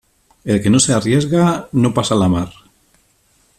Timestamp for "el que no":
0.53-0.79